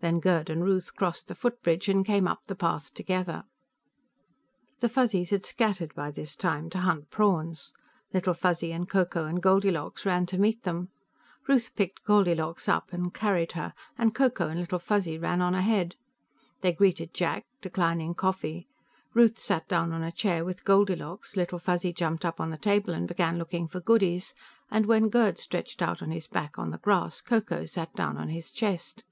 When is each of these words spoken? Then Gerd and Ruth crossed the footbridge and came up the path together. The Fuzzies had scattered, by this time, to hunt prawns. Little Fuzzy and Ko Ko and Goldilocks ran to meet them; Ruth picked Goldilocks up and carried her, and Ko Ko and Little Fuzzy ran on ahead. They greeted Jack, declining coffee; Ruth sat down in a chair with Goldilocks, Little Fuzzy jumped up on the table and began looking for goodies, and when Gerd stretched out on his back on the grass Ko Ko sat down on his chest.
Then 0.00 0.20
Gerd 0.20 0.50
and 0.50 0.62
Ruth 0.62 0.94
crossed 0.94 1.26
the 1.26 1.34
footbridge 1.34 1.88
and 1.88 2.04
came 2.06 2.28
up 2.28 2.44
the 2.46 2.54
path 2.54 2.94
together. 2.94 3.42
The 4.78 4.90
Fuzzies 4.90 5.30
had 5.30 5.44
scattered, 5.44 5.94
by 5.94 6.12
this 6.12 6.36
time, 6.36 6.70
to 6.70 6.78
hunt 6.78 7.10
prawns. 7.10 7.72
Little 8.12 8.34
Fuzzy 8.34 8.72
and 8.72 8.88
Ko 8.88 9.04
Ko 9.04 9.24
and 9.24 9.42
Goldilocks 9.42 10.06
ran 10.06 10.24
to 10.26 10.38
meet 10.38 10.62
them; 10.62 10.90
Ruth 11.48 11.74
picked 11.74 12.04
Goldilocks 12.04 12.68
up 12.68 12.92
and 12.92 13.12
carried 13.12 13.52
her, 13.52 13.72
and 13.98 14.14
Ko 14.14 14.30
Ko 14.30 14.46
and 14.46 14.60
Little 14.60 14.78
Fuzzy 14.78 15.18
ran 15.18 15.40
on 15.42 15.54
ahead. 15.54 15.96
They 16.60 16.72
greeted 16.72 17.12
Jack, 17.14 17.44
declining 17.60 18.14
coffee; 18.14 18.68
Ruth 19.12 19.40
sat 19.40 19.66
down 19.66 19.92
in 19.92 20.02
a 20.04 20.12
chair 20.12 20.44
with 20.44 20.64
Goldilocks, 20.64 21.34
Little 21.36 21.58
Fuzzy 21.58 21.92
jumped 21.92 22.24
up 22.24 22.38
on 22.38 22.50
the 22.50 22.58
table 22.58 22.94
and 22.94 23.08
began 23.08 23.38
looking 23.38 23.66
for 23.66 23.80
goodies, 23.80 24.34
and 24.70 24.86
when 24.86 25.08
Gerd 25.08 25.38
stretched 25.38 25.82
out 25.82 26.00
on 26.00 26.12
his 26.12 26.28
back 26.28 26.60
on 26.60 26.70
the 26.70 26.78
grass 26.78 27.20
Ko 27.22 27.40
Ko 27.40 27.64
sat 27.66 27.92
down 27.94 28.16
on 28.16 28.28
his 28.28 28.52
chest. 28.52 29.02